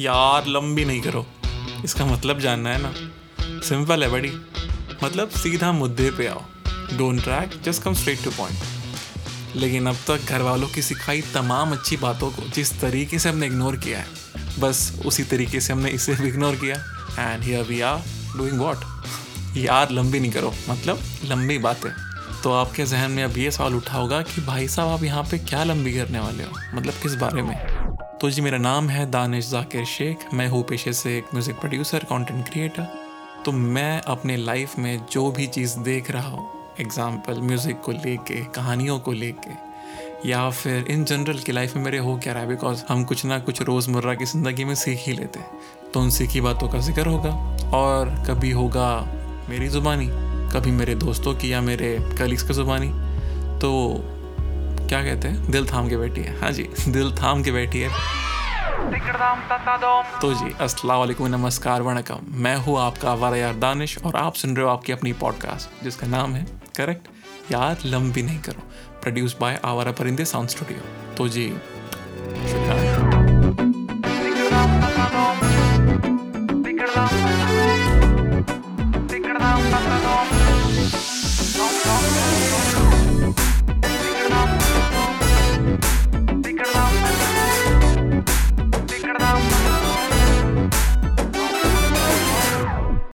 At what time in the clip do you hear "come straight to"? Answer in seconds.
7.82-8.30